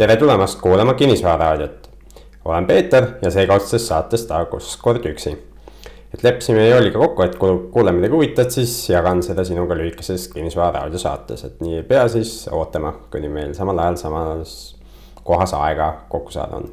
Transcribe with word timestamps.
tere 0.00 0.16
tulemast 0.16 0.60
kuulama 0.60 0.94
Kinnisvararaadiot. 0.94 1.90
olen 2.44 2.66
Peeter 2.66 3.06
ja 3.22 3.30
seekordses 3.30 3.88
saates 3.88 4.22
taas 4.26 4.76
kord 4.82 5.04
üksi. 5.04 5.30
et 6.14 6.22
leppisime 6.22 6.68
Jooliga 6.68 6.98
kokku, 6.98 7.22
et 7.22 7.34
kui 7.36 7.58
kuule 7.72 7.92
midagi 7.92 8.12
huvitavat, 8.12 8.50
siis 8.50 8.88
jagan 8.88 9.20
seda 9.22 9.44
sinuga 9.44 9.76
lühikeses 9.76 10.28
Kinnisvararaadio 10.32 10.98
saates, 10.98 11.44
et 11.44 11.60
nii 11.60 11.76
ei 11.76 11.82
pea 11.82 12.06
siis 12.08 12.48
ootama, 12.52 12.94
kuni 13.12 13.28
meil 13.28 13.52
samal 13.54 13.78
ajal 13.78 14.00
samas 14.00 14.54
kohas 15.24 15.52
aega 15.58 15.90
kokku 16.08 16.32
saada 16.32 16.62
on. 16.62 16.72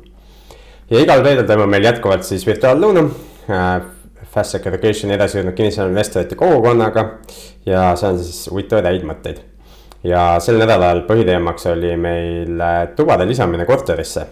ja 0.90 1.04
igal 1.04 1.26
reedel 1.26 1.44
toimub 1.52 1.68
meil 1.76 1.84
jätkuvalt 1.84 2.24
siis 2.24 2.48
virtuaallõuna 2.48 3.04
äh, 3.52 3.82
Fast 4.24 4.56
Segregationi 4.56 5.20
edasi 5.20 5.42
jõudnud 5.42 5.60
kinnisvarainvestorite 5.60 6.40
kogukonnaga 6.40 7.06
ja 7.66 7.92
see 8.00 8.14
on 8.14 8.24
siis 8.24 8.48
huvitavaid 8.54 8.88
häid 8.94 9.08
mõtteid 9.12 9.44
ja 10.04 10.24
sel 10.44 10.60
nädalal 10.62 11.04
põhiteemaks 11.08 11.70
oli 11.72 11.96
meil 12.00 12.62
äh, 12.62 12.82
tubade 12.96 13.26
lisamine 13.28 13.66
korterisse. 13.66 14.26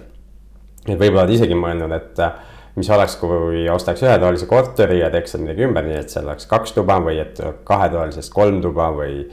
et 0.88 1.00
võib-olla 1.00 1.24
oled 1.24 1.34
isegi 1.34 1.58
mõelnud, 1.58 1.96
et 1.96 2.22
äh, 2.22 2.36
mis 2.76 2.90
oleks, 2.92 3.16
kui 3.22 3.66
ostaks 3.72 4.04
ühetoalise 4.04 4.48
korteri 4.50 5.00
ja 5.00 5.10
teeks 5.14 5.34
seal 5.34 5.46
midagi 5.46 5.66
ümber, 5.68 5.86
nii 5.88 6.00
et 6.02 6.14
seal 6.14 6.28
oleks 6.28 6.48
kaks 6.52 6.76
tuba 6.76 7.00
või 7.04 7.20
et 7.24 7.40
kahetoalisest 7.68 8.34
kolm 8.34 8.62
tuba 8.64 8.92
või, 8.94 9.24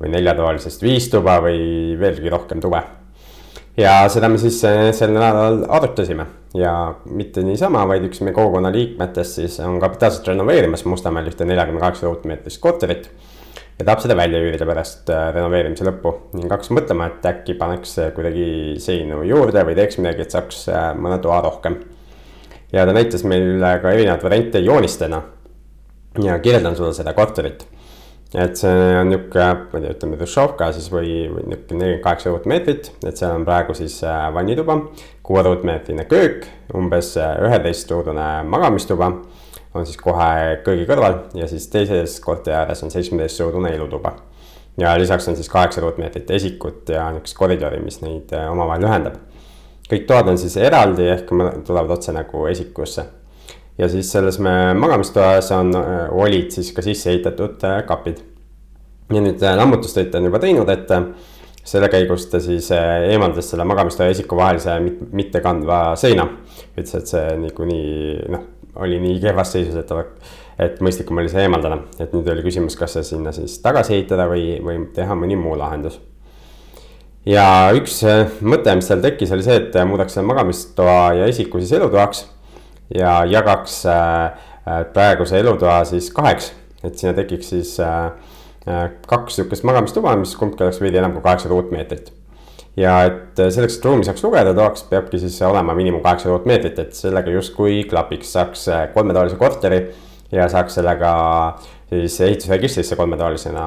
või 0.00 0.12
neljatoalisest 0.14 0.82
viis 0.84 1.08
tuba 1.12 1.38
või 1.44 1.96
veelgi 2.00 2.32
rohkem 2.32 2.60
tube. 2.62 2.82
ja 3.76 4.04
seda 4.12 4.28
me 4.28 4.38
siis 4.38 4.62
äh, 4.68 4.90
sel 4.96 5.14
nädalal 5.16 5.64
arutasime 5.68 6.26
ja 6.54 6.94
mitte 7.06 7.42
niisama, 7.46 7.86
vaid 7.88 8.04
üks 8.08 8.20
meie 8.20 8.34
kogukonna 8.34 8.72
liikmetest 8.74 9.40
siis 9.40 9.60
on 9.64 9.80
kapitaalselt 9.80 10.28
renoveerimas 10.28 10.84
Mustamäel 10.84 11.30
ühte 11.30 11.46
neljakümne 11.46 11.80
kaheksa 11.80 12.06
ruutmeetrist 12.06 12.60
korterit 12.60 13.10
ja 13.80 13.86
tahab 13.88 14.02
seda 14.04 14.16
välja 14.18 14.40
üürida 14.44 14.66
pärast 14.68 15.08
äh, 15.12 15.30
renoveerimise 15.32 15.86
lõppu 15.88 16.12
ning 16.36 16.52
hakkas 16.52 16.68
mõtlema, 16.76 17.08
et 17.08 17.26
äkki 17.30 17.56
paneks 17.56 17.96
kuidagi 18.16 18.76
seinu 18.82 19.22
juurde 19.24 19.64
või 19.64 19.76
teeks 19.78 19.96
midagi, 20.02 20.26
et 20.26 20.36
saaks 20.36 20.66
äh, 20.68 20.90
mõne 21.00 21.16
toa 21.24 21.40
rohkem. 21.46 21.80
ja 22.72 22.84
ta 22.86 22.92
näitas 22.94 23.24
meile 23.24 23.72
ka 23.82 23.92
erinevaid 23.94 24.24
variante 24.24 24.60
joonistena. 24.60 25.22
ja 26.22 26.38
kirjeldan 26.38 26.76
sulle 26.76 26.92
seda 26.94 27.14
korterit. 27.16 27.64
et 28.34 28.56
see 28.56 28.98
on 29.00 29.08
nihuke, 29.08 29.40
ma 29.40 29.80
ei 29.80 29.86
tea, 29.86 29.96
ütleme 29.96 30.20
dušovka 30.20 30.72
siis 30.76 30.92
või, 30.92 31.14
või 31.32 31.48
nihuke 31.48 31.74
nelikümmend 31.74 32.04
kaheksa 32.04 32.30
ruutmeetrit, 32.30 32.92
et 33.06 33.16
seal 33.16 33.32
on 33.32 33.48
praegu 33.48 33.74
siis 33.74 33.96
äh, 34.04 34.28
vannituba, 34.34 34.76
kuue 35.22 35.42
ruutmeetrine 35.46 36.04
köök, 36.10 36.44
umbes 36.76 37.16
üheteistruudune 37.16 38.28
magamistuba 38.44 39.14
on 39.74 39.86
siis 39.86 39.98
kohe 40.00 40.58
köögi 40.64 40.86
kõrval 40.88 41.16
ja 41.38 41.46
siis 41.50 41.68
teises 41.70 42.18
korteri 42.24 42.56
ääres 42.58 42.82
on 42.82 42.90
seitsmeteistruudune 42.90 43.70
elutuba. 43.74 44.12
ja 44.78 44.98
lisaks 44.98 45.28
on 45.28 45.36
siis 45.36 45.48
kaheksa 45.48 45.80
ruutmeetrit 45.80 46.30
esikut 46.30 46.88
ja 46.88 47.10
niisugust 47.10 47.36
koridori, 47.36 47.80
mis 47.84 48.00
neid 48.02 48.32
äh, 48.32 48.50
omavahel 48.50 48.86
ühendab. 48.88 49.20
kõik 49.90 50.06
toad 50.06 50.28
on 50.28 50.38
siis 50.38 50.56
eraldi 50.56 51.08
ehk 51.10 51.30
tulevad 51.66 51.90
otse 51.90 52.12
nagu 52.12 52.46
esikusse. 52.46 53.04
ja 53.78 53.88
siis 53.88 54.12
selles 54.12 54.38
magamistoas 54.74 55.52
on, 55.52 55.74
äh, 55.76 56.06
olid 56.10 56.50
siis 56.50 56.72
ka 56.72 56.82
sisse 56.82 57.10
ehitatud 57.10 57.64
äh, 57.64 57.84
kapid. 57.86 58.24
ja 59.12 59.20
nüüd 59.20 59.42
lammutustöötaja 59.56 60.20
on 60.20 60.32
juba 60.32 60.38
teinud, 60.38 60.68
et 60.68 60.88
selle 61.64 61.88
käigus 61.88 62.26
ta 62.26 62.40
siis 62.40 62.70
eemaldas 62.72 63.50
selle 63.50 63.64
magamistoa 63.64 64.06
ja 64.06 64.10
esiku 64.16 64.36
vahelise 64.36 64.80
mittekandva 65.12 65.94
seina. 65.96 66.26
ütles, 66.76 66.94
et 66.94 67.06
see 67.06 67.36
niikuinii 67.36 68.16
noh 68.34 68.48
oli 68.80 69.00
nii 69.00 69.18
kehvas 69.22 69.52
seisus, 69.54 69.76
et, 69.76 69.90
et 70.60 70.80
mõistlikum 70.84 71.20
oli 71.20 71.30
see 71.32 71.44
eemaldada. 71.44 71.80
et 72.00 72.12
nüüd 72.16 72.28
oli 72.32 72.44
küsimus, 72.46 72.76
kas 72.78 72.96
see 72.96 73.06
sinna 73.12 73.32
siis 73.36 73.58
tagasi 73.64 73.96
ehitada 73.98 74.28
või, 74.30 74.58
või 74.64 74.84
teha 74.96 75.16
mõni 75.18 75.38
muu 75.40 75.56
lahendus. 75.58 76.00
ja 77.28 77.44
üks 77.76 78.00
äh, 78.08 78.26
mõte, 78.40 78.74
mis 78.76 78.90
seal 78.90 79.02
tekkis, 79.04 79.32
oli 79.36 79.46
see, 79.46 79.58
et 79.62 79.80
muudaks 79.86 80.16
selle 80.16 80.28
magamistoa 80.30 81.14
ja 81.20 81.30
esiku 81.30 81.60
siis 81.62 81.74
elutoaks. 81.78 82.26
ja 82.94 83.20
jagaks 83.30 83.82
äh, 83.86 84.46
äh, 84.66 84.84
praeguse 84.94 85.40
elutoa 85.40 85.82
siis 85.84 86.12
kaheks, 86.14 86.52
et 86.84 86.96
sinna 86.96 87.14
tekiks 87.16 87.54
siis 87.54 87.76
kaks 89.08 89.38
sihukest 89.38 89.64
magamistuba, 89.64 90.12
mis 90.20 90.34
kumbki 90.36 90.66
oleks 90.66 90.82
veidi 90.82 90.98
enam 91.00 91.14
kui 91.14 91.22
kaheksa 91.24 91.48
ruutmeetrit 91.48 92.10
ja 92.80 92.94
et 93.08 93.40
äh, 93.40 93.50
selleks, 93.52 93.78
et 93.78 93.86
ruumi 93.86 94.06
saaks 94.06 94.22
lugeda 94.24 94.52
toaks, 94.56 94.84
peabki 94.90 95.20
siis 95.20 95.36
olema 95.46 95.74
miinimum 95.76 96.02
kaheksa 96.04 96.30
ruutmeetrit, 96.30 96.78
et 96.82 96.96
sellega 96.96 97.32
justkui 97.34 97.82
klapiks, 97.90 98.32
saaks 98.36 98.66
äh, 98.72 98.86
kolmetoalise 98.94 99.38
korteri. 99.40 99.82
ja 100.30 100.44
saaks 100.48 100.76
sellega 100.78 101.12
siis 101.90 102.20
ehitusregistrisse 102.22 102.94
kolmetoalisena 102.96 103.64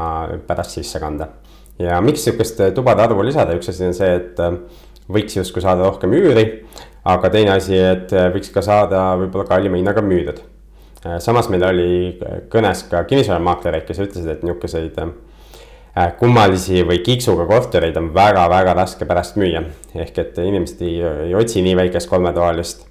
pärast 0.48 0.78
sisse 0.78 1.00
kanda. 1.00 1.28
ja 1.80 2.00
miks 2.02 2.24
sihukest 2.24 2.62
äh, 2.62 2.72
tubade 2.74 3.04
arvu 3.04 3.26
lisada, 3.26 3.56
üks 3.58 3.70
asi 3.70 3.86
on 3.88 3.94
see, 3.98 4.16
et 4.16 4.40
võiks 5.12 5.38
justkui 5.38 5.62
saada 5.62 5.84
rohkem 5.84 6.14
üüri. 6.16 6.48
aga 7.06 7.30
teine 7.30 7.58
asi, 7.58 7.78
et 7.78 8.12
võiks 8.34 8.54
ka 8.54 8.64
saada 8.64 9.14
võib-olla 9.20 9.46
kallima 9.50 9.78
hinnaga 9.78 10.02
müüdud. 10.02 10.40
samas 11.20 11.50
meil 11.52 11.66
oli 11.68 11.92
kõnes 12.50 12.88
ka 12.90 13.04
kinnisvaramaaklereid, 13.04 13.86
kes 13.86 14.00
ütlesid, 14.08 14.30
et 14.32 14.44
nihukeseid 14.48 15.02
kummalisi 16.20 16.82
või 16.88 17.04
kiiksuga 17.06 17.46
kortereid 17.46 17.98
on 18.02 18.10
väga-väga 18.14 18.74
raske 18.74 19.06
pärast 19.06 19.38
müüa. 19.38 19.62
ehk 19.96 20.18
et 20.18 20.38
inimesed 20.42 20.82
ei, 20.82 21.02
ei 21.28 21.36
otsi 21.36 21.62
nii 21.62 21.76
väikest 21.78 22.10
kolmetoalist. 22.10 22.88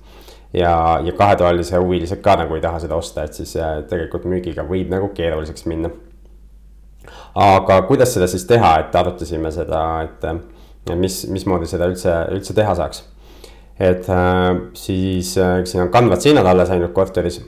ja, 0.52 1.00
ja 1.04 1.12
kahetoalise 1.12 1.76
huvilised 1.76 2.20
ka 2.22 2.36
nagu 2.36 2.54
ei 2.54 2.60
taha 2.60 2.78
seda 2.78 2.94
osta, 2.96 3.24
et 3.24 3.34
siis 3.34 3.56
äh, 3.56 3.82
tegelikult 3.88 4.24
müügiga 4.24 4.62
võib 4.68 4.90
nagu 4.90 5.08
keeruliseks 5.08 5.66
minna. 5.66 5.90
aga 7.34 7.82
kuidas 7.82 8.14
seda 8.14 8.26
siis 8.26 8.44
teha, 8.46 8.76
et 8.80 8.94
arutasime 8.94 9.50
seda, 9.50 9.82
et 10.04 10.94
mis, 10.98 11.24
mismoodi 11.28 11.66
seda 11.66 11.88
üldse, 11.90 12.14
üldse 12.30 12.54
teha 12.54 12.74
saaks. 12.74 13.02
et 13.80 14.06
äh, 14.08 14.60
siis 14.74 15.32
siin 15.34 15.82
on 15.82 15.90
kandvad 15.90 16.22
seinad 16.22 16.46
alles 16.46 16.70
ainult 16.70 16.94
korteris. 16.94 17.40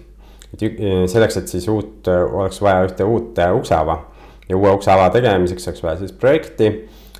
et 0.52 0.66
selleks, 1.10 1.36
et 1.36 1.48
siis 1.48 1.68
uut, 1.68 2.08
oleks 2.08 2.60
vaja 2.62 2.82
ühte 2.88 3.06
uut 3.06 3.38
ukseava 3.54 4.00
ja 4.48 4.56
uue 4.56 4.72
ukseava 4.76 5.10
tegemiseks 5.10 5.68
oleks 5.68 5.82
vaja 5.82 5.96
siis 6.02 6.12
projekti 6.12 6.70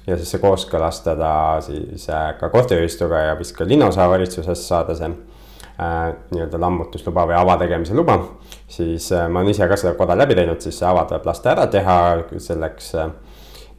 ja 0.06 0.16
siis 0.16 0.34
see 0.34 0.42
kooskõlastada 0.42 1.30
siis 1.64 2.08
äh, 2.12 2.32
ka 2.40 2.50
korteriühistuga 2.52 3.28
ja 3.30 3.38
vist 3.38 3.56
ka 3.56 3.66
linnaosa 3.68 4.08
valitsusest 4.10 4.68
saada 4.68 4.96
see 4.98 5.08
äh, 5.08 6.10
nii-öelda 6.34 6.60
lammutusluba 6.60 7.26
või 7.30 7.38
ava 7.40 7.56
tegemise 7.60 7.96
luba. 7.96 8.18
siis 8.68 9.10
äh, 9.12 9.28
ma 9.28 9.40
olen 9.40 9.54
ise 9.54 9.68
ka 9.68 9.78
seda 9.80 9.94
korra 9.98 10.18
läbi 10.18 10.36
teinud, 10.36 10.60
siis 10.60 10.78
see 10.78 10.88
ava 10.88 11.06
tuleb 11.08 11.26
lasta 11.26 11.54
ära 11.54 11.66
teha 11.72 11.96
selleks 12.48 12.92
äh, 13.00 13.08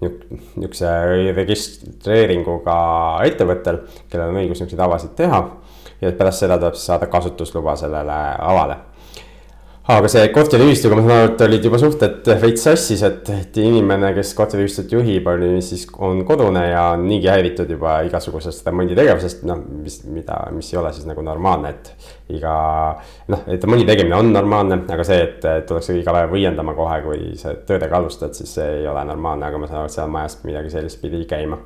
niisuguse 0.01 0.89
registreeringuga 1.37 2.75
ettevõttel, 3.29 3.79
kellel 4.11 4.33
on 4.33 4.41
õigus 4.41 4.59
niisuguseid 4.59 4.83
avasid 4.83 5.15
teha. 5.15 5.45
ja 6.01 6.11
pärast 6.17 6.43
seda 6.43 6.57
tuleb 6.59 6.75
siis 6.75 6.89
saada 6.89 7.07
kasutusluba 7.07 7.77
sellele 7.79 8.19
avale 8.39 8.81
aga 9.85 10.09
see 10.09 10.29
korteriühistuga, 10.33 10.97
ma 10.97 11.03
saan 11.05 11.19
aru, 11.19 11.27
et 11.29 11.41
olid 11.45 11.65
juba 11.67 11.77
suhted 11.77 12.29
veits 12.41 12.63
sassis, 12.65 13.03
et, 13.05 13.29
inimene, 13.61 14.09
kes 14.15 14.31
korteriühistut 14.37 14.95
juhib, 14.95 15.29
oli 15.29 15.59
siis, 15.65 15.83
on 16.01 16.23
kodune 16.25 16.63
ja 16.71 16.87
on 16.95 17.05
niigi 17.05 17.29
häiritud 17.29 17.69
juba 17.69 17.99
igasugusest 18.07 18.65
remonditegevusest, 18.65 19.45
noh, 19.45 19.61
mis, 19.83 19.99
mida, 20.09 20.39
mis 20.55 20.71
ei 20.73 20.81
ole 20.81 20.93
siis 20.95 21.05
nagu 21.09 21.25
normaalne, 21.25 21.75
et. 21.75 22.11
iga, 22.33 22.55
noh, 23.29 23.45
et 23.53 23.61
remondi 23.61 23.85
tegemine 23.85 24.17
on 24.17 24.33
normaalne, 24.33 24.81
aga 24.89 25.05
see, 25.05 25.21
et 25.27 25.45
tullakse 25.69 25.93
iga 25.99 26.17
päev 26.17 26.33
õiendama 26.33 26.73
kohe, 26.73 26.99
kui 27.05 27.21
sa 27.37 27.53
töödega 27.69 28.01
alustad, 28.01 28.33
siis 28.33 28.57
see 28.57 28.79
ei 28.81 28.89
ole 28.89 29.05
normaalne, 29.05 29.45
aga 29.45 29.61
ma 29.61 29.69
saan 29.69 29.83
aru, 29.83 29.93
et 29.93 29.99
seal 29.99 30.09
majas 30.17 30.39
midagi 30.47 30.73
sellist 30.73 31.03
pidi 31.03 31.21
käima 31.29 31.61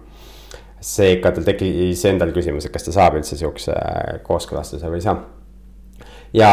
seega 0.83 1.31
tal 1.35 1.43
tekkis 1.47 2.05
endal 2.07 2.31
küsimus, 2.35 2.67
et 2.67 2.75
kas 2.75 2.85
ta 2.87 2.95
saab 2.95 3.17
üldse 3.19 3.35
sihukese 3.39 3.75
kooskõlastuse 4.27 4.87
või 4.87 4.99
ei 5.01 5.07
saa 5.07 5.17
ja 6.33 6.49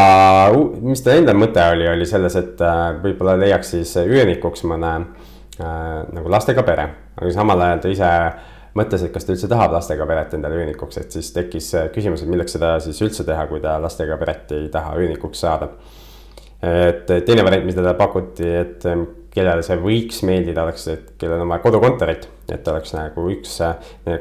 mis 0.81 1.01
ta 1.05 1.15
enda 1.17 1.35
mõte 1.37 1.63
oli, 1.73 1.87
oli 1.89 2.07
selles, 2.09 2.37
et 2.39 2.61
äh, 2.65 2.83
võib-olla 3.03 3.37
leiaks 3.39 3.73
siis 3.75 3.93
üürnikuks 4.01 4.65
mõne 4.69 4.93
äh, 4.97 5.99
nagu 6.13 6.31
lastega 6.33 6.63
pere, 6.67 6.87
aga 7.17 7.33
samal 7.33 7.61
ajal 7.65 7.83
ta 7.83 7.91
ise 7.93 8.13
mõtles, 8.77 9.05
et 9.05 9.13
kas 9.13 9.25
ta 9.25 9.33
üldse 9.33 9.49
tahab 9.49 9.73
lastega 9.73 10.05
peret 10.09 10.33
endale 10.37 10.59
üürnikuks, 10.59 10.99
et 11.01 11.13
siis 11.13 11.29
tekkis 11.35 11.69
äh, 11.77 11.91
küsimus, 11.93 12.23
et 12.23 12.31
milleks 12.31 12.57
seda 12.57 12.77
siis 12.83 12.99
üldse 13.05 13.25
teha, 13.27 13.45
kui 13.49 13.61
ta 13.63 13.77
lastega 13.81 14.17
peret 14.21 14.53
ei 14.57 14.67
taha 14.73 14.97
üürnikuks 15.01 15.45
saada. 15.45 15.71
et 16.57 17.05
teine 17.05 17.43
variant, 17.45 17.65
mis 17.67 17.75
talle 17.77 17.93
pakuti, 17.93 18.47
et 18.63 18.85
ähm, 18.89 19.03
kellele 19.29 19.61
see 19.61 19.75
võiks 19.77 20.23
meeldida, 20.25 20.63
oleks, 20.63 20.87
et 20.89 21.11
kellel 21.21 21.43
on 21.43 21.51
vaja 21.51 21.61
kodukontorit. 21.61 22.25
et 22.49 22.67
oleks 22.67 22.95
nagu 22.95 23.27
üks 23.29 23.59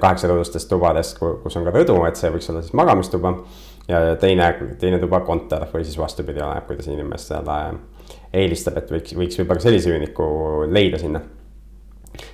kaheksatõusustest 0.02 0.68
tubadest, 0.68 1.16
kus 1.16 1.56
on 1.56 1.64
ka 1.64 1.72
rõdu, 1.72 1.96
et 2.04 2.20
see 2.20 2.28
võiks 2.34 2.50
olla 2.52 2.60
siis 2.60 2.76
magamistuba 2.76 3.32
ja 3.88 4.16
teine, 4.20 4.48
teine 4.80 4.98
tuba 5.02 5.20
kontor 5.26 5.66
või 5.72 5.84
siis 5.84 5.98
vastupidi, 5.98 6.42
oleneb, 6.42 6.66
kuidas 6.68 6.88
inimene 6.90 7.18
seda 7.20 7.58
eelistab, 8.34 8.78
et 8.80 8.90
võiks, 8.90 9.14
võiks 9.16 9.40
võib-olla 9.40 9.62
sellise 9.62 9.90
üürniku 9.92 10.26
leida 10.70 10.98
sinna. 10.98 11.22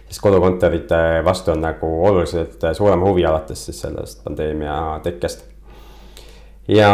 sest 0.08 0.20
kodukontorite 0.22 1.22
vastu 1.24 1.52
on 1.52 1.60
nagu 1.64 1.88
oluliselt 2.06 2.64
suurem 2.76 3.02
huvi 3.02 3.24
alates 3.26 3.64
siis 3.66 3.80
sellest 3.80 4.24
pandeemia 4.24 5.00
tekkest. 5.02 5.44
ja 6.68 6.90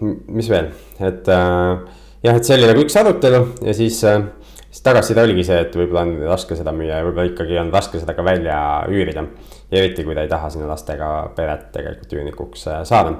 mis 0.00 0.48
veel, 0.50 0.72
et 1.00 1.28
äh, 1.28 1.78
jah, 2.22 2.36
et 2.36 2.44
see 2.44 2.56
oli 2.56 2.68
nagu 2.70 2.84
üks 2.84 2.96
arutelu 2.96 3.42
ja 3.66 3.74
siis 3.74 4.02
äh, 4.04 4.22
siis 4.70 4.84
tagasiside 4.84 5.22
oligi 5.24 5.44
see, 5.48 5.58
et 5.64 5.76
võib-olla 5.76 6.04
on 6.06 6.14
raske 6.28 6.56
seda 6.58 6.72
müüa 6.76 7.00
ja 7.00 7.06
võib-olla 7.06 7.30
ikkagi 7.30 7.58
on 7.60 7.72
raske 7.72 8.00
seda 8.02 8.14
ka 8.16 8.24
välja 8.24 8.58
üürida. 8.92 9.24
eriti, 9.72 10.04
kui 10.04 10.14
ta 10.16 10.24
ei 10.24 10.28
taha 10.28 10.48
sinna 10.50 10.68
lastega 10.68 11.08
peret 11.36 11.66
tegelikult 11.72 12.12
üürnikuks 12.12 12.68
saada. 12.88 13.16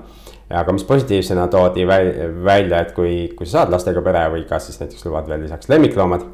aga 0.50 0.73
mis 0.73 0.85
positiivsena 0.85 1.49
toodi 1.49 1.87
välja, 1.87 2.81
et 2.81 2.93
kui, 2.93 3.33
kui 3.37 3.47
sa 3.47 3.59
saad 3.59 3.73
lastega 3.73 4.03
pere 4.03 4.29
või 4.33 4.47
ka 4.49 4.59
siis 4.59 4.81
näiteks 4.81 5.05
lubad 5.06 5.29
veel 5.29 5.43
lisaks 5.45 5.69
lemmikloomad 5.69 6.25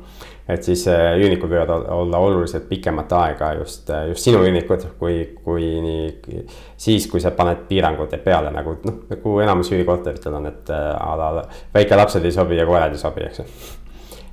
et 0.48 0.66
siis 0.66 0.82
üürnikud 0.88 1.48
võivad 1.48 1.70
olla 1.72 2.18
oluliselt 2.20 2.66
pikemat 2.68 3.12
aega 3.16 3.52
just, 3.60 3.88
just 4.10 4.26
sinu 4.26 4.42
üürnikud, 4.44 4.82
kui, 4.98 5.22
kui 5.44 5.70
nii. 5.80 6.42
siis, 6.76 7.06
kui 7.08 7.22
sa 7.22 7.32
paned 7.36 7.64
piirangud 7.68 8.12
peale 8.24 8.52
nagu 8.52 8.76
noh, 8.84 8.98
nagu 9.08 9.38
enamus 9.40 9.72
üürikorteritel 9.72 10.36
on, 10.36 10.50
et 10.52 10.74
a 10.74 11.14
la 11.16 11.46
väikelapsed 11.74 12.24
ei 12.24 12.36
sobi 12.36 12.60
ja 12.60 12.68
koerad 12.68 12.92
ei 12.92 13.00
sobi, 13.00 13.24
eks 13.24 13.40
ju. 13.40 13.48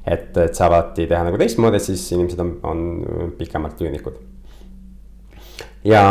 Et, 0.06 0.38
et 0.38 0.56
saab 0.57 0.75
alati 0.77 1.07
teha 1.07 1.24
nagu 1.27 1.38
teistmoodi, 1.42 1.77
et 1.77 1.88
siis 1.89 2.06
inimesed 2.15 2.39
on, 2.42 2.53
on 2.63 3.33
pikemalt 3.38 3.81
üürnikud. 3.81 4.21
ja 5.83 6.06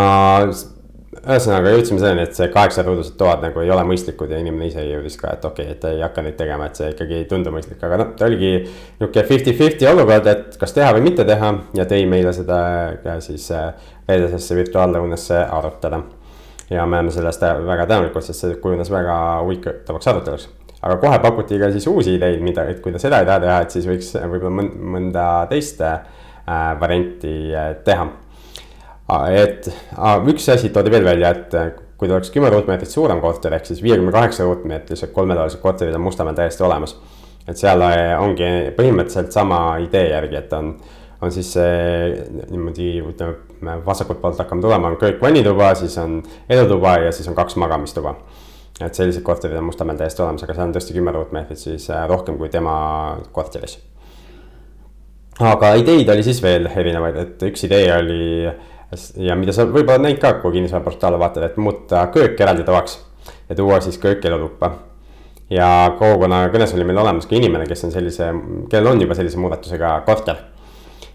ühesõnaga 1.11 1.73
jõudsime 1.75 1.99
selleni, 1.99 2.25
et 2.25 2.37
see 2.39 2.47
kaheksaruudused 2.55 3.17
toad 3.19 3.43
nagu 3.43 3.61
ei 3.61 3.71
ole 3.75 3.83
mõistlikud 3.89 4.31
ja 4.31 4.39
inimene 4.41 4.69
ise 4.71 4.85
jõudis 4.87 5.17
ka, 5.19 5.33
et 5.35 5.45
okei 5.45 5.67
okay,, 5.67 5.77
et 5.77 5.87
ei 5.91 6.05
hakka 6.05 6.23
neid 6.25 6.37
tegema, 6.39 6.69
et 6.71 6.79
see 6.79 6.93
ikkagi 6.95 7.17
ei 7.19 7.27
tundu 7.31 7.53
mõistlik, 7.55 7.83
aga 7.83 7.99
noh, 8.01 8.13
ta 8.19 8.29
oligi. 8.29 8.53
nihuke 9.01 9.25
fifty-fifty 9.27 9.89
olukord, 9.91 10.31
et 10.31 10.57
kas 10.61 10.77
teha 10.77 10.93
või 10.97 11.09
mitte 11.09 11.27
teha 11.27 11.51
ja 11.77 11.87
tõi 11.91 12.07
meile 12.11 12.33
seda 12.37 12.61
ka 13.03 13.19
siis 13.25 13.49
äh, 13.57 13.73
reedesesse 14.09 14.57
virtuaallõunasse 14.63 15.43
arutada. 15.59 16.03
ja 16.71 16.87
me 16.87 17.01
oleme 17.01 17.11
sellest 17.11 17.43
väga 17.43 17.87
tänulikud, 17.91 18.23
sest 18.23 18.47
see 18.47 18.57
kujunes 18.63 18.91
väga 18.91 19.17
huvitavaks 19.43 20.13
aruteluks. 20.15 20.49
Aga 20.83 20.97
kohe 21.03 21.19
pakuti 21.21 21.59
ka 21.61 21.71
siis 21.75 21.87
uusi 21.91 22.17
ideid, 22.17 22.41
mida, 22.45 22.65
et 22.71 22.81
kui 22.81 22.93
ta 22.93 23.03
seda 23.03 23.21
ei 23.21 23.29
taha 23.29 23.45
teha, 23.45 23.61
et 23.65 23.77
siis 23.77 23.87
võiks 23.89 24.15
võib-olla 24.17 24.67
mõnda 24.97 25.29
teist 25.51 25.81
äh, 25.85 26.01
varianti 26.81 27.55
äh, 27.55 27.75
teha 27.85 28.09
et 29.35 29.69
üks 30.31 30.49
asi 30.53 30.71
toodi 30.71 30.93
veel 30.93 31.05
välja, 31.07 31.33
et 31.35 31.55
äh, 31.59 31.73
kui 31.99 32.09
ta 32.09 32.17
oleks 32.17 32.31
kümme 32.33 32.51
ruutmeetrit 32.53 32.91
suurem 32.91 33.21
korter, 33.21 33.55
ehk 33.57 33.67
siis 33.69 33.83
viiekümne 33.83 34.13
kaheksa 34.15 34.47
ruutmeetrised 34.47 35.13
kolmetoalised 35.15 35.61
korterid 35.61 35.97
on 35.97 36.05
Mustamäel 36.07 36.39
täiesti 36.39 36.65
olemas. 36.65 36.97
et 37.49 37.59
seal 37.59 37.83
äh, 37.83 38.15
ongi 38.21 38.49
põhimõtteliselt 38.77 39.33
sama 39.35 39.79
idee 39.83 40.11
järgi, 40.13 40.37
et 40.39 40.53
on, 40.55 40.75
on 41.21 41.33
siis 41.33 41.55
niimoodi, 41.57 42.93
ütleme 43.03 43.79
vasakult 43.87 44.21
poolt 44.21 44.39
hakkame 44.39 44.63
tulema, 44.63 44.93
on 44.93 45.01
köök, 45.01 45.19
vannituba, 45.23 45.75
siis 45.75 45.97
on 45.99 46.21
elutuba 46.49 46.99
ja 47.07 47.13
siis 47.13 47.29
on 47.29 47.35
kaks 47.35 47.57
magamistuba. 47.57 48.15
Et 48.81 48.97
sellised 48.97 49.23
korterid 49.23 49.59
on 49.61 49.69
Mustamäel 49.69 49.99
täiesti 50.01 50.23
olemas, 50.23 50.45
aga 50.47 50.57
see 50.57 50.65
on 50.65 50.75
tõesti 50.75 50.97
kümme 50.97 51.13
ruutmeetrit 51.15 51.61
siis 51.61 51.91
äh, 51.93 52.07
rohkem 52.09 52.39
kui 52.41 52.49
tema 52.49 53.19
korteris. 53.33 53.79
aga 55.41 55.75
ideid 55.81 56.09
oli 56.09 56.23
siis 56.25 56.43
veel 56.43 56.69
erinevaid, 56.71 57.17
et 57.17 57.49
üks 57.51 57.65
idee 57.69 57.87
oli 57.97 58.25
ja 59.23 59.37
mida 59.39 59.55
sa 59.55 59.67
võib-olla 59.69 60.03
näinud 60.03 60.21
ka, 60.23 60.35
kui 60.43 60.57
kinnisvaraportaale 60.57 61.19
vaatad, 61.21 61.47
et 61.47 61.59
muuta 61.63 62.07
köök 62.15 62.41
eraldi 62.41 62.65
toaks 62.67 62.99
ja 63.49 63.57
tuua 63.59 63.81
siis 63.81 63.99
köök 63.99 64.25
elutuppa. 64.25 64.73
ja 65.51 65.97
kogukonna 65.99 66.45
kõnes 66.55 66.75
oli 66.75 66.85
meil 66.87 66.99
olemas 67.03 67.27
ka 67.27 67.35
inimene, 67.35 67.67
kes 67.67 67.85
on 67.85 67.93
sellise, 67.95 68.31
kellel 68.71 68.93
on 68.93 69.01
juba 69.03 69.15
sellise 69.19 69.39
muudatusega 69.39 70.01
korter. 70.07 70.37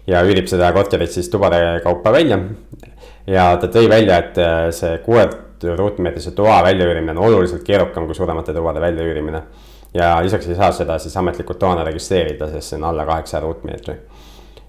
ja 0.06 0.22
üürib 0.24 0.48
seda 0.48 0.72
korterit 0.72 1.10
siis 1.10 1.28
tubade 1.28 1.80
kaupa 1.84 2.12
välja. 2.12 2.38
ja 3.26 3.56
ta 3.56 3.68
tõi 3.68 3.88
välja, 3.88 4.18
et 4.18 4.38
äh, 4.38 4.70
see 4.70 4.98
kuue 5.04 5.28
ruutmeetrise 5.76 6.30
toa 6.36 6.62
väljaüürimine 6.62 7.14
on 7.18 7.24
oluliselt 7.30 7.62
keerukam 7.64 8.06
kui 8.06 8.14
suuremate 8.14 8.54
tubade 8.54 8.80
väljaüürimine. 8.80 9.42
ja 9.94 10.22
lisaks 10.22 10.48
ei 10.48 10.54
saa 10.54 10.72
seda 10.72 10.98
siis 10.98 11.16
ametlikult 11.16 11.58
toana 11.58 11.84
registreerida, 11.84 12.48
sest 12.48 12.68
see 12.68 12.78
on 12.78 12.84
alla 12.84 13.06
kaheksa 13.06 13.40
ruutmeetri 13.40 13.96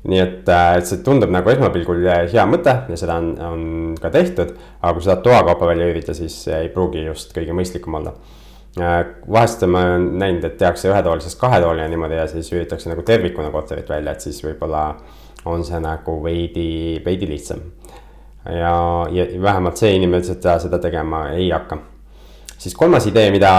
nii 0.08 0.20
et, 0.22 0.50
äh, 0.50 0.78
et 0.80 0.88
see 0.88 1.02
tundub 1.06 1.32
nagu 1.34 1.52
esmapilgul 1.52 2.06
hea 2.32 2.46
mõte 2.50 2.74
ja 2.92 3.00
seda 3.00 3.18
on, 3.20 3.30
on 3.44 3.62
ka 4.02 4.12
tehtud. 4.14 4.54
aga 4.82 4.94
kui 4.96 5.06
seda 5.06 5.18
toakaupa 5.26 5.68
välja 5.68 5.88
üürida, 5.90 6.16
siis 6.18 6.40
ei 6.54 6.70
pruugi 6.74 7.04
just 7.08 7.34
kõige 7.36 7.56
mõistlikum 7.58 8.00
olla. 8.00 8.14
Äh, 8.78 9.00
vahest 9.28 9.66
ma 9.68 9.84
olen 9.84 10.12
näinud, 10.22 10.46
et 10.46 10.58
tehakse 10.62 10.92
ühetoalisest 10.92 11.40
kahetooline 11.42 11.90
niimoodi 11.92 12.20
ja 12.20 12.28
siis 12.32 12.52
üüritakse 12.54 12.92
nagu 12.92 13.04
tervikuna 13.04 13.52
korterit 13.52 13.90
välja, 13.90 14.14
et 14.14 14.24
siis 14.24 14.40
võib-olla 14.46 14.92
on 15.48 15.64
see 15.66 15.80
nagu 15.82 16.18
veidi, 16.24 16.70
veidi 17.06 17.30
lihtsam. 17.30 17.64
Ja, 18.50 18.74
ja 19.12 19.28
vähemalt 19.42 19.78
see 19.78 19.94
inimene 19.96 20.24
ütles, 20.24 20.38
et 20.38 20.44
ta 20.44 20.58
seda 20.62 20.80
tegema 20.84 21.30
ei 21.36 21.50
hakka 21.52 21.80
siis 22.58 22.76
kolmas 22.76 23.06
idee, 23.08 23.32
mida 23.32 23.52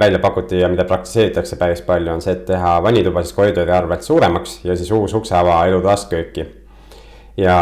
välja 0.00 0.18
pakuti 0.18 0.60
ja 0.60 0.68
mida 0.68 0.84
praktiseeritakse 0.84 1.56
päris 1.56 1.82
palju, 1.82 2.12
on 2.12 2.22
see, 2.24 2.32
et 2.32 2.44
teha 2.48 2.76
vannituba 2.82 3.22
siis 3.22 3.36
koridori 3.36 3.72
arvelt 3.72 4.02
suuremaks 4.02 4.60
ja 4.64 4.76
siis 4.76 4.90
uus 4.96 5.14
ukseava 5.14 5.64
elutoast 5.66 6.10
kööki. 6.10 6.46
ja 7.36 7.56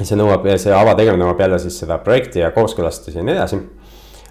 see 0.00 0.16
nõuab, 0.16 0.46
see 0.60 0.72
ava 0.74 0.94
tegemine 0.96 1.24
nõuab 1.24 1.40
jälle 1.40 1.58
siis 1.60 1.78
seda 1.82 1.98
projekti 1.98 2.40
ja 2.40 2.50
kooskõlastusi 2.56 3.18
ja 3.18 3.24
nii 3.24 3.36
edasi. 3.36 3.60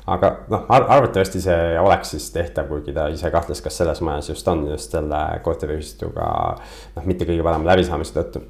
aga 0.07 0.31
noh, 0.49 0.65
arvatavasti 0.69 1.41
see 1.41 1.79
oleks 1.79 2.11
siis 2.15 2.29
tehtav, 2.33 2.67
kuigi 2.69 2.93
ta 2.93 3.07
ise 3.13 3.31
kahtles, 3.31 3.61
kas 3.61 3.77
selles 3.77 4.01
majas 4.01 4.29
just 4.29 4.47
on 4.47 4.67
just 4.67 4.91
selle 4.91 5.23
korteriühistuga 5.43 6.27
noh, 6.95 7.05
mitte 7.05 7.25
kõige 7.25 7.45
parema 7.45 7.73
läbisaamise 7.73 8.17
tõttu 8.17 8.41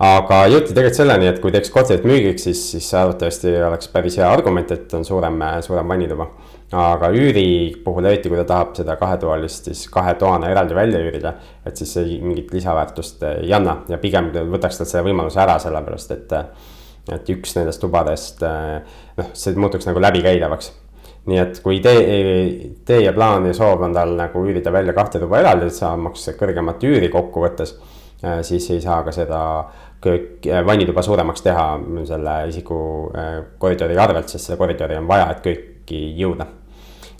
aga 0.00 0.44
jõuti 0.48 0.72
tegelikult 0.72 0.96
selleni, 0.96 1.28
et 1.28 1.40
kui 1.42 1.52
teeks 1.52 1.72
korterit 1.74 2.06
müügiks, 2.08 2.46
siis, 2.48 2.62
siis 2.72 2.88
arvatavasti 2.96 3.52
oleks 3.66 3.90
päris 3.92 4.16
hea 4.20 4.28
argument, 4.32 4.72
et 4.72 4.94
on 4.96 5.04
suurem, 5.04 5.36
suurem 5.66 5.92
vannituba. 5.94 6.30
aga 6.70 7.08
üüri 7.10 7.74
puhul, 7.84 8.06
eriti 8.06 8.30
kui 8.30 8.38
ta 8.38 8.44
tahab 8.46 8.76
seda 8.78 8.94
kahetoalist 8.96 9.64
siis 9.66 9.88
kahe 9.90 10.14
toana 10.14 10.52
eraldi 10.52 10.74
välja 10.74 11.00
üürida, 11.02 11.34
et 11.66 11.76
siis 11.76 11.96
see 11.96 12.20
mingit 12.22 12.52
lisaväärtust 12.54 13.24
ei 13.26 13.52
anna 13.52 13.80
ja 13.88 13.98
pigem 13.98 14.30
võtaks 14.52 14.78
talt 14.78 14.88
selle 14.88 15.08
võimaluse 15.08 15.40
ära, 15.42 15.58
sellepärast 15.58 16.14
et. 16.16 16.36
et 17.10 17.30
üks 17.32 17.56
nendest 17.56 17.80
tubadest, 17.82 18.44
noh, 19.16 19.30
see 19.34 19.56
muutuks 19.58 19.88
nagu 19.88 19.98
läbikäidavaks 20.04 20.70
nii 21.26 21.38
et 21.40 21.60
kui 21.64 21.78
idee, 21.80 22.02
idee 22.70 23.00
ja 23.02 23.12
plaan 23.16 23.46
ja 23.48 23.54
soov 23.56 23.82
on 23.84 23.94
tal 23.96 24.14
nagu 24.18 24.44
üürida 24.46 24.72
välja 24.72 24.94
kahte 24.96 25.20
tuba 25.20 25.40
eraldi, 25.40 25.68
saamaks 25.74 26.30
kõrgemat 26.38 26.84
üüri 26.86 27.10
kokkuvõttes. 27.12 27.74
Siis 28.42 28.70
ei 28.70 28.80
saa 28.80 29.02
ka 29.02 29.12
seda 29.12 29.40
köök, 30.00 30.46
äh, 30.46 30.66
vannituba 30.66 31.02
suuremaks 31.02 31.42
teha 31.42 31.80
selle 32.04 32.48
isiku 32.48 33.10
äh, 33.16 33.44
koridori 33.58 33.98
arvelt, 33.98 34.28
sest 34.28 34.46
seda 34.46 34.58
koridori 34.58 34.96
on 34.96 35.08
vaja, 35.08 35.30
et 35.30 35.44
kööki 35.44 36.00
jõuda. 36.18 36.46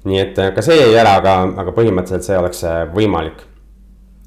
nii 0.04 0.20
et 0.20 0.38
äh, 0.38 0.52
ka 0.56 0.62
see 0.64 0.78
jäi 0.80 0.96
ära, 0.96 1.18
aga, 1.20 1.34
aga 1.60 1.74
põhimõtteliselt 1.76 2.24
see 2.24 2.38
oleks 2.38 2.64
võimalik 2.94 3.44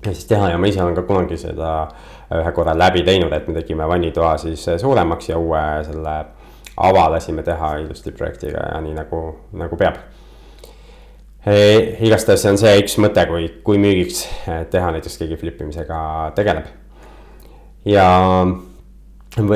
siis 0.04 0.28
teha 0.30 0.52
ja 0.52 0.58
ma 0.60 0.68
ise 0.70 0.84
olen 0.84 0.96
ka 0.96 1.06
kunagi 1.08 1.38
seda 1.40 1.88
ühe 2.34 2.52
korra 2.52 2.76
läbi 2.78 3.02
teinud, 3.08 3.34
et 3.34 3.48
me 3.48 3.56
tegime 3.56 3.88
vannitoa 3.88 4.38
siis 4.38 4.66
suuremaks 4.82 5.30
ja 5.30 5.38
uue 5.38 5.62
selle 5.88 6.16
ava 6.78 7.08
lasime 7.14 7.44
teha 7.44 7.78
ilusti 7.82 8.12
projektiga 8.12 8.68
ja 8.74 8.82
nii 8.82 8.94
nagu, 8.98 9.24
nagu 9.58 9.78
peab. 9.78 9.98
Igastahes 11.44 12.40
see 12.46 12.54
on 12.54 12.62
see 12.62 12.78
üks 12.80 12.96
mõte, 13.04 13.26
kui, 13.28 13.50
kui 13.68 13.82
müügiks 13.82 14.24
teha 14.72 14.94
näiteks 14.96 15.20
keegi 15.20 15.40
flippimisega 15.42 15.98
tegeleb 16.38 16.70
ja, 17.86 18.08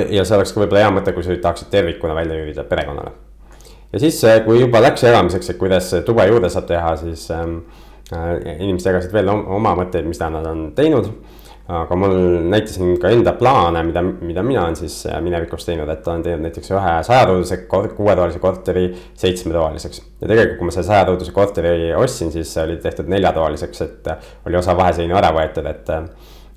ja 0.09 0.25
see 0.25 0.37
oleks 0.37 0.53
ka 0.53 0.61
võib-olla 0.61 0.83
hea 0.83 0.91
mõte, 0.97 1.13
kui 1.15 1.25
sa 1.25 1.35
tahaksid 1.41 1.71
tervikuna 1.71 2.15
välja 2.17 2.37
üürida 2.41 2.65
perekonnale. 2.67 3.11
ja 3.93 3.99
siis, 4.03 4.19
äh, 4.27 4.41
kui 4.45 4.61
juba 4.61 4.81
läks 4.83 5.03
jagamiseks, 5.03 5.49
et 5.49 5.59
kuidas 5.61 5.91
tuba 6.05 6.27
juurde 6.27 6.49
saab 6.51 6.67
teha, 6.69 6.95
siis 6.99 7.29
ähm, 7.31 7.59
äh, 8.11 8.33
inimesed 8.59 8.91
jagasid 8.91 9.15
veel 9.15 9.31
oma 9.31 9.75
mõtteid, 9.79 10.07
mida 10.09 10.29
nad 10.33 10.47
on 10.47 10.71
teinud 10.75 11.11
aga 11.67 11.95
mul 11.99 12.13
näitasin 12.47 12.95
ka 13.01 13.09
enda 13.11 13.33
plaane, 13.35 13.81
mida, 13.83 14.01
mida 14.01 14.43
mina 14.43 14.63
olen 14.63 14.77
siis 14.79 15.01
äh, 15.09 15.19
minevikus 15.21 15.65
teinud, 15.67 15.89
et 15.91 16.07
olen 16.07 16.23
teinud 16.23 16.45
näiteks 16.45 16.71
ühe 16.71 16.93
sajatoalise, 17.03 17.57
kuuetoalise 17.67 18.39
korteri 18.39 18.87
seitsmetoaliseks. 19.13 20.01
ja 20.21 20.27
tegelikult, 20.27 20.57
kui 20.61 20.69
ma 20.69 20.75
selle 20.75 20.87
sajatoalise 20.87 21.35
korteri 21.35 21.93
ostsin, 21.95 22.31
siis 22.31 22.53
see 22.53 22.63
oli 22.63 22.79
tehtud 22.83 23.11
neljatoaliseks, 23.11 23.85
et 23.87 24.11
oli 24.47 24.59
osa 24.59 24.77
vaheseinu 24.77 25.19
ära 25.19 25.33
võetud, 25.35 25.67
et 25.67 25.95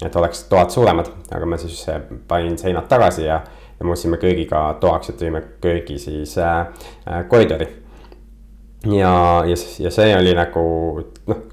et 0.06 0.16
oleks 0.16 0.44
toad 0.48 0.70
suuremad, 0.72 1.10
aga 1.34 1.46
ma 1.46 1.58
siis 1.60 1.82
äh, 1.92 2.00
panin 2.28 2.56
seinad 2.58 2.88
tagasi 2.88 3.26
ja, 3.26 3.40
ja 3.78 3.86
muutsime 3.86 4.16
köögiga 4.20 4.62
toaks 4.80 5.12
ja 5.12 5.16
tõime 5.20 5.42
köögi 5.60 5.98
siis 6.00 6.36
äh, 6.38 6.60
äh, 7.06 7.22
koridori. 7.28 7.68
ja, 8.86 9.12
ja, 9.46 9.56
ja 9.78 9.92
see 9.92 10.16
oli 10.16 10.34
nagu 10.36 10.64
noh, 11.28 11.46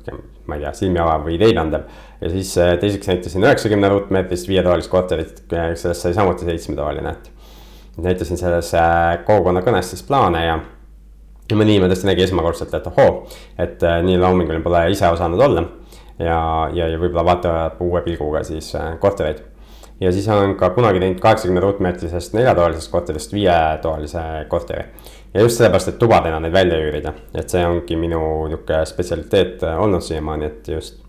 ma 0.48 0.58
ei 0.58 0.64
tea, 0.64 0.74
silmi 0.76 1.02
avav 1.04 1.26
või 1.28 1.36
ideid 1.38 1.58
andev. 1.60 1.88
ja 2.22 2.30
siis 2.32 2.54
äh, 2.62 2.76
teiseks 2.82 3.10
näitasin 3.12 3.44
üheksakümne 3.44 3.90
ruutmeetrist 3.92 4.48
viietoalist 4.50 4.92
korterit, 4.92 5.44
sellest 5.50 6.06
sai 6.06 6.16
samuti 6.16 6.48
seitsmetoaline, 6.48 7.12
et. 7.12 7.32
näitasin 8.02 8.40
selles 8.40 8.74
äh, 8.78 9.20
kogukonna 9.26 9.62
kõnes 9.66 9.94
siis 9.94 10.04
plaane 10.08 10.46
ja 10.46 10.60
ja 11.48 11.56
mõni 11.56 11.78
inimene 11.78 11.94
tõesti 11.94 12.10
nägi 12.10 12.26
esmakordselt, 12.26 12.74
et 12.76 12.88
ohoo, 12.90 13.28
et 13.60 13.84
äh, 13.84 14.02
nii 14.04 14.18
loominguline 14.20 14.64
pole 14.64 14.82
ise 14.92 15.08
osanud 15.08 15.40
olla 15.40 15.64
ja, 16.20 16.40
ja, 16.74 16.88
ja 16.88 16.98
võib-olla 17.00 17.26
vaatavad 17.28 17.80
uue 17.84 18.02
pilguga 18.04 18.44
siis 18.48 18.74
kortereid. 19.00 19.44
Ja 20.00 20.12
siis 20.12 20.28
olen 20.30 20.56
ka 20.56 20.70
kunagi 20.76 21.00
teinud 21.00 21.20
kaheksakümne 21.20 21.62
ruutmeetrisest 21.64 22.34
neljatoalisest 22.38 22.92
korterist 22.92 23.34
viietoalise 23.34 24.22
korteri. 24.48 24.86
ja 25.34 25.42
just 25.42 25.58
sellepärast, 25.58 25.88
et 25.88 26.00
tubadena 26.00 26.40
neid 26.40 26.54
välja 26.54 26.78
üürida, 26.78 27.14
et 27.36 27.50
see 27.50 27.66
ongi 27.66 27.98
minu 27.98 28.22
nihuke 28.48 28.86
spetsialiteet 28.86 29.64
äh, 29.64 29.82
olnud 29.82 30.02
siiamaani, 30.02 30.46
et 30.46 30.72
just 30.76 31.02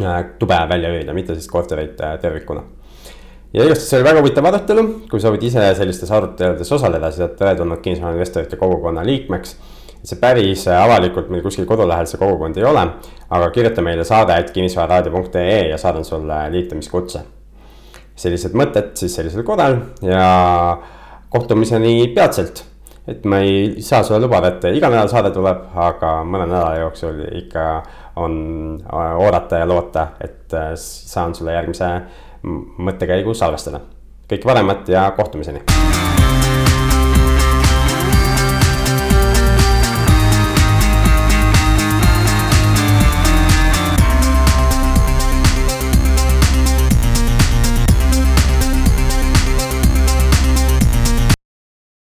äh, 0.00 0.24
tube 0.38 0.58
välja 0.68 0.92
üürida, 0.94 1.14
mitte 1.14 1.34
siis 1.34 1.48
kortereid 1.52 2.00
tervikuna 2.20 2.64
ja 3.52 3.64
igatahes 3.64 3.88
see 3.90 3.98
oli 3.98 4.08
väga 4.08 4.20
huvitav 4.22 4.46
arutelu, 4.50 4.84
kui 5.10 5.20
soovid 5.20 5.44
ise 5.48 5.64
sellistes 5.78 6.10
aruteludes 6.12 6.72
osaleda, 6.76 7.10
siis 7.10 7.24
oled 7.24 7.36
teretulnud 7.38 7.80
kinnisvarainvestorite 7.84 8.60
kogukonna 8.60 9.04
liikmeks. 9.06 9.56
see 10.08 10.16
päris 10.20 10.62
avalikult 10.70 11.28
meil 11.28 11.42
kuskil 11.42 11.66
kodulehel 11.66 12.06
see 12.06 12.20
kogukond 12.20 12.56
ei 12.56 12.64
ole, 12.64 12.84
aga 13.30 13.50
kirjuta 13.50 13.82
meile 13.82 14.04
saade, 14.04 14.36
et 14.38 14.50
kinnisvararaadio.ee 14.54 15.68
ja 15.68 15.78
saadan 15.78 16.04
sulle 16.04 16.36
liitumiskutse. 16.52 17.37
Sellised 18.18 18.56
mõtted 18.58 18.96
siis 18.98 19.14
sellisel 19.14 19.46
korral 19.46 19.78
ja 20.02 20.24
kohtumiseni 21.30 22.08
peatselt 22.16 22.64
et 23.08 23.24
ma 23.24 23.40
ei 23.40 23.82
saa 23.82 24.02
sulle 24.04 24.20
lubada, 24.20 24.52
et 24.52 24.66
iga 24.76 24.90
nädal 24.92 25.08
saade 25.08 25.32
tuleb, 25.32 25.64
aga 25.88 26.12
mõne 26.28 26.44
nädala 26.44 26.74
jooksul 26.82 27.22
ikka 27.40 27.64
on 28.20 28.34
äh, 28.84 29.14
oodata 29.24 29.62
ja 29.62 29.68
loota, 29.68 30.10
et 30.20 30.52
äh, 30.56 30.74
saan 30.76 31.34
sulle 31.34 31.56
järgmise 31.56 31.88
mõttekäigu 32.44 33.34
salvestada. 33.34 33.80
kõike 34.28 34.44
paremat 34.44 34.88
ja 34.92 35.10
kohtumiseni 35.16 35.64